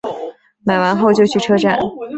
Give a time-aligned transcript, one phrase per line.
[0.65, 1.77] 买完后就去车站